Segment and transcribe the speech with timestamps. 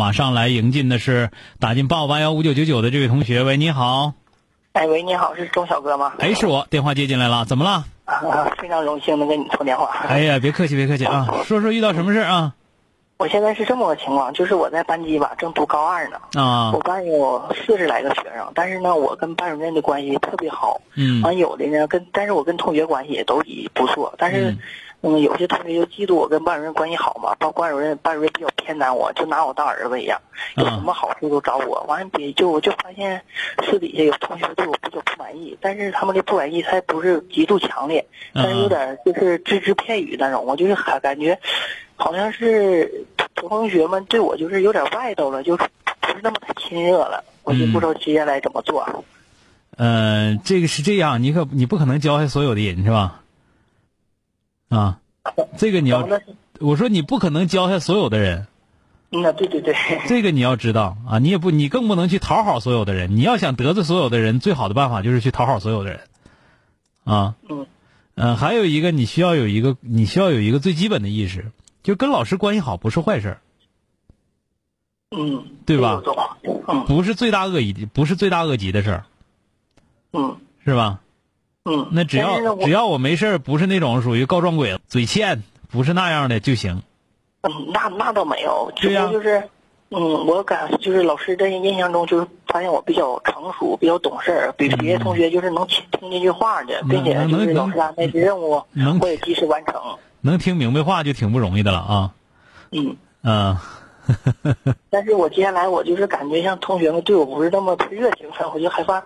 [0.00, 1.28] 马上来迎进的是
[1.58, 4.14] 打进八五八幺五九九九的这位同学，喂，你好。
[4.72, 6.14] 哎，喂，你好，是钟小哥吗？
[6.20, 7.84] 哎，是我，电话接进来了，怎么了？
[8.06, 9.90] 啊，非常荣幸能跟你通电话。
[10.08, 12.54] 哎呀，别客气，别客气啊，说说遇到什么事啊？
[13.18, 16.16] 我现在是这么个情况，就是我在班级吧，正读高二呢。
[16.32, 20.80] 啊我班有四十来个学生，但是呢，我跟班主任的关系特别好。
[20.94, 24.56] 嗯完有的呢，跟但是我跟同学关系也都已不错，但是。
[25.02, 30.20] 嗯，有些同学就嫉妒我跟班主任关系好嘛，包括班主任，班主任比较偏袒我，就拿我当儿子一样，
[30.56, 31.82] 有什么好处都找我。
[31.88, 33.22] 完了，别就我就发现
[33.64, 41.38] 私底下有同学对我比较不满意，但是他们的不满意他不是极度强烈，但是有点就是只字片语那种，我就是还感觉
[41.96, 45.64] 好像是同学们对我就是有点外头了，就是
[46.00, 48.86] 不是那么太亲热了，我就不知道接下来怎么做。
[49.78, 53.19] 嗯、呃，这个是这样，你可你不可能教下所有的人是吧？
[54.70, 55.00] 啊，
[55.58, 56.08] 这个你要，
[56.60, 58.46] 我说你不可能教下所有的人。
[59.10, 59.74] 那，对对对。
[60.06, 63.16] 这个你要知道啊，你也不，你更不能去讨好所有的人。
[63.16, 66.00] 你要想得罪所有的人，最好的办法就是去讨好所有的人。
[67.04, 67.34] 啊。
[67.48, 67.66] 嗯。
[68.14, 71.50] 嗯，还有一个，你需要有一个，你需要有一个最基本的意识，
[71.82, 73.38] 就跟老师关系好不是坏事
[75.10, 75.44] 嗯。
[75.66, 76.00] 对吧？
[76.68, 76.84] 嗯。
[76.86, 79.04] 不是罪大恶极，不是罪大恶极的事儿。
[80.12, 80.36] 嗯。
[80.64, 81.00] 是吧？
[81.64, 86.82] 嗯，那只要只要我没事不是那种属于告状鬼、嘴欠，不是那样的就行。
[87.42, 89.42] 嗯，那那倒没有，只不过就是，
[89.90, 99.74] 嗯，我感就是老师在印象中就是发现我比较成熟，比较懂事儿，比别的同学就是能听听进去话的，并且就是老师安排的任务能我也及时完成。
[100.22, 102.12] 能听明白话就挺不容易的了啊。
[102.72, 102.96] 嗯。
[103.22, 103.56] 嗯。
[104.90, 109.00] 但是我接下来我就是感觉像同学们对我不是那么热情了，我就害怕，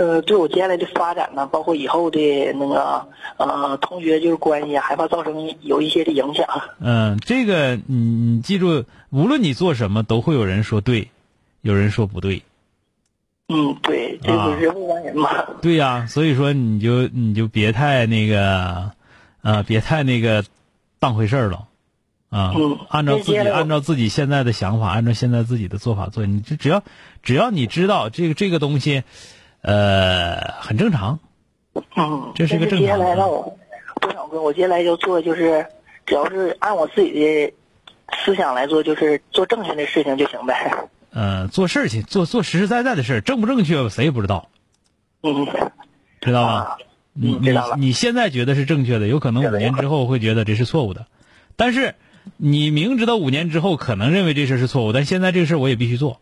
[0.00, 2.18] 呃，对我接下来的发展呢，包括以后的
[2.54, 3.06] 那个
[3.36, 6.46] 呃同学就是关系啊，害怕造成有一些的影响。
[6.78, 11.10] 嗯，这个你你记住，无论你做什么，都会有人说对，
[11.60, 12.42] 有人说不对。
[13.50, 15.28] 嗯，对，这个人无完人嘛。
[15.28, 18.92] 啊、对呀、啊，所以说你就你就别太那个，
[19.42, 20.44] 呃，别太那个
[20.98, 21.66] 当回事儿了。
[22.30, 26.82] 啊，嗯，按照自己按照自己现在的想法，按照现在自己的做法做，你就只要
[27.22, 29.02] 只要你知道这个这个东西，
[29.62, 31.18] 呃，很正常。
[31.96, 32.80] 嗯，这是个正常。
[32.80, 33.56] 接下来让我，
[34.00, 35.66] 多少哥，我接下来就做就是，
[36.06, 37.52] 只要是按我自己的
[38.24, 40.72] 思想来做，就是做正确的事情就行呗。
[41.10, 44.48] 呃，做事情做做实实在在的事正不正确谁也不知道。
[45.22, 45.46] 嗯，
[46.20, 46.52] 知道吧？
[46.52, 46.78] 啊、
[47.12, 47.36] 你。
[47.40, 51.06] 你你现在觉得是正确的，有可能五年之后会觉得这是错误的，
[51.56, 51.94] 但是。
[52.36, 56.20] 你明知道五年之后可能认为这事是错误，但现在这个事我也必须做，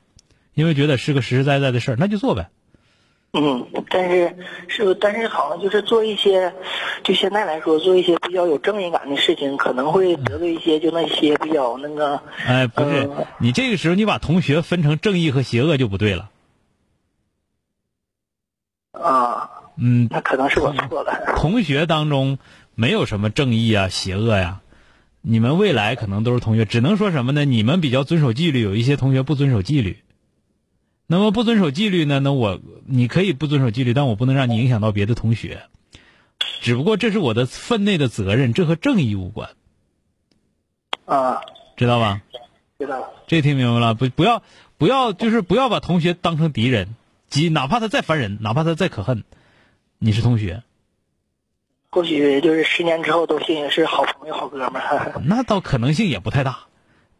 [0.55, 2.51] 因为觉得是个实实在在的事儿，那就做呗。
[3.33, 4.35] 嗯，但是
[4.69, 6.53] 是，但是好像就是做一些，
[7.05, 12.21] 就现在来说，做一些比较有正义感的事情，可能会得罪一些就那些比较那个。
[12.47, 16.31] 哎，不是，呃、你这个时候你把同学分成正义和邪恶就不对了。
[18.93, 19.51] 啊。
[19.77, 20.09] 嗯。
[20.11, 21.35] 那可能是我错了。
[21.37, 22.39] 同学当中
[22.75, 24.61] 没有什么正义啊、邪恶呀。
[25.21, 27.45] 你们未来可能都是同学，只能说什么呢？
[27.45, 29.99] 你们比较遵守纪律，有一些同学不遵守纪律。
[31.11, 32.21] 那么不遵守纪律呢？
[32.21, 35.63] 那我你可以不遵守纪律，但我不能让你影响到别的同学。
[36.61, 39.51] 只不过这是我的分内的责任，这和正义无关。
[41.07, 41.41] 啊，
[41.79, 42.21] 知道吧？
[42.79, 43.11] 知道了。
[43.27, 43.95] 这听明白了？
[43.95, 44.43] 不，不要，
[44.77, 46.95] 不要，就是不要把同学当成敌人，
[47.31, 49.25] 即哪怕他再烦人，哪怕他再可恨，
[49.99, 50.63] 你是同学。
[51.91, 55.21] 或许就是十年之后都信是好朋友、好哥们儿。
[55.25, 56.67] 那倒可能性也不太大，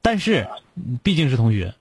[0.03, 0.47] 但是
[1.03, 1.75] 毕竟是同学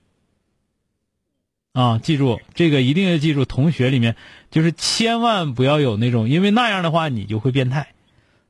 [1.78, 4.16] 啊，记住这个一定要记住，同学里面
[4.50, 7.94] 就是千万不要有那种，因为那样的话你就会变态。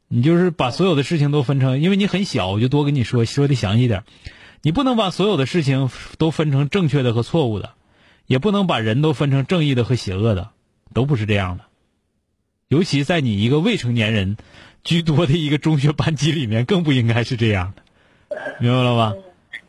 [0.09, 4.05] 你就是把所有的事情都分成，因为你很小，我就多跟你说说的详细点。
[4.63, 7.75] 你不能把所有的事情都分成正确的和错误的，
[8.27, 10.49] 也不能把人都分成正义的和邪恶的，
[10.95, 11.65] 都不是这样的。
[12.69, 14.39] 尤其在你一个未成年人
[14.85, 17.83] 居多的一个中学班级里面，更不应该是这样的，
[18.59, 19.13] 明白了吧？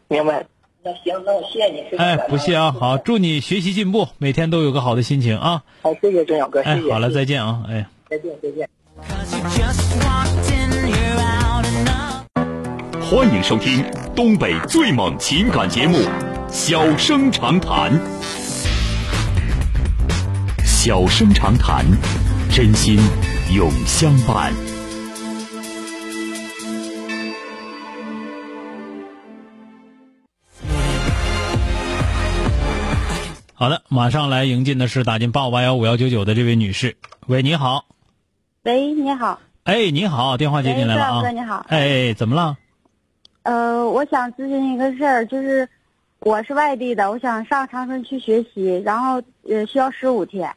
[0.07, 0.45] 明白。
[0.81, 1.81] 那行，那我谢谢你。
[1.97, 5.63] 哎，不谢啊，好，祝你学习进步，每天都有个好的心情啊。
[5.81, 6.87] 好，谢谢郑小哥，谢谢。
[6.87, 7.85] 哎，好了，再见啊，哎。
[8.09, 8.69] 再见，再见。
[13.01, 13.83] 欢迎收听
[14.15, 15.97] 东北最猛情感节目
[16.49, 17.91] 《小生长谈》，
[20.63, 21.85] 小生长谈，
[22.49, 22.97] 真心
[23.53, 24.68] 永相伴。
[33.59, 36.95] 好的，马上来迎进的是打进八五八幺五幺九九的这位女士。
[37.27, 37.83] 喂，你好。
[38.63, 39.41] 喂，你好。
[39.65, 41.21] 哎，你好，电话接进来了啊。
[41.21, 41.65] 哥，你好。
[41.67, 42.57] 哎，怎么了？
[43.43, 45.67] 呃，我想咨询一个事儿，就是
[46.19, 50.55] 我是外地的，我想上长春去学习，然后呃需要十五天。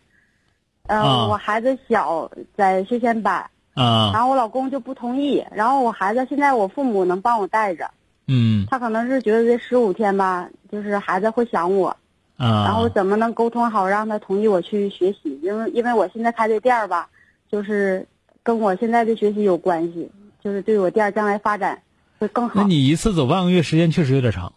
[0.87, 3.51] 嗯，我孩子小，在学前班。
[3.75, 4.13] 啊。
[4.15, 7.91] 然后我老公就不同意，然后我孩子现在我父母能帮我带着。
[8.29, 8.65] 嗯。
[8.71, 11.97] 他可能是觉得这十五天吧，就是孩子会想我。
[12.43, 15.39] 啊，然后怎么能沟通好，让他同意我去学习？
[15.45, 17.09] 因为因为我现在开的店儿吧，
[17.49, 18.05] 就是
[18.43, 20.11] 跟我现在的学习有关系，
[20.43, 21.81] 就是对我店将来发展
[22.19, 22.61] 会更好。
[22.61, 24.53] 那你一次走半个月时间确实有点长，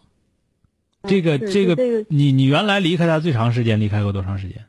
[1.04, 4.64] 这个这个你你原来离开他最长时间离开过多长时间？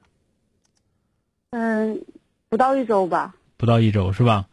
[1.50, 2.00] 嗯，
[2.50, 3.34] 不到一周吧。
[3.58, 4.46] 不到一周是吧？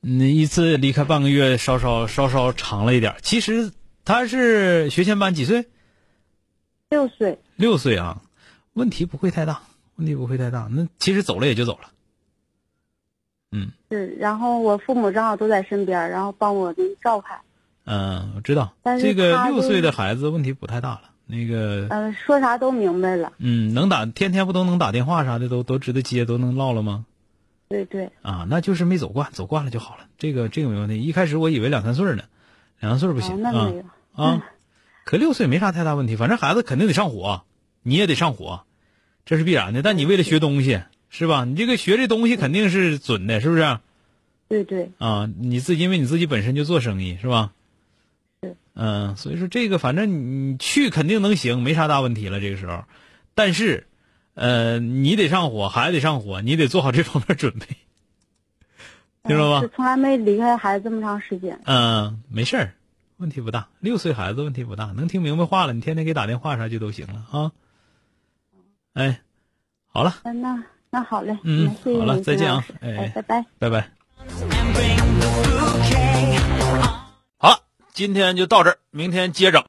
[0.00, 3.14] 你一次离开半个月，稍稍稍稍长了一点。
[3.22, 3.70] 其实
[4.04, 5.66] 他是学前班，几岁？
[6.92, 8.20] 六岁，六岁啊，
[8.74, 9.62] 问题不会太大，
[9.96, 10.68] 问题不会太大。
[10.70, 11.88] 那其实走了也就走了，
[13.50, 13.70] 嗯。
[13.90, 17.38] 是，然后我父母正好都在身边，然后帮我照看。
[17.86, 18.74] 嗯，我知道。
[18.82, 21.86] 但是这个六岁的孩子问题不太大了，那个。
[21.88, 23.32] 嗯，说啥都明白了。
[23.38, 27.06] 嗯，能打，天天不都能打电话啥的，都都知道接，都能唠了吗？
[27.70, 28.10] 对对。
[28.20, 30.02] 啊，那就是没走惯，走惯了就好了。
[30.18, 31.00] 这个这个没问题。
[31.00, 32.24] 一开始我以为两三岁呢，
[32.80, 33.72] 两三岁不行啊
[34.14, 34.44] 啊。
[35.04, 37.42] 可六岁没啥太大问题，反正孩子肯定得上火，
[37.82, 38.64] 你也得上火，
[39.24, 39.82] 这是必然的。
[39.82, 41.44] 但你为了学东西，是吧？
[41.44, 43.78] 你这个学这东西肯定是准的，是不是？
[44.48, 44.90] 对对。
[44.98, 47.52] 啊，你自己因为你自己本身就做生意，是吧？
[48.42, 48.56] 是。
[48.74, 52.40] 嗯，所以说这个反正你去肯定能行，没啥大问题了。
[52.40, 52.84] 这个时候，
[53.34, 53.86] 但是，
[54.34, 57.66] 呃，你得上火，孩子得上火，你得做好这方面准备，
[59.28, 59.68] 听着吧？
[59.74, 61.60] 从来没离开孩子这么长时间。
[61.64, 62.74] 嗯，没事儿。
[63.22, 67.52] 问题不大，六岁孩子问题不大，能听明白话了，你天天给打电话啥就都行了啊。
[68.94, 69.20] 哎，
[69.86, 73.88] 好了，那那好嘞，嗯，好了，再见啊，哎，拜拜，拜拜。
[77.38, 77.60] 好了，
[77.92, 79.60] 今天就到这儿，明天接着。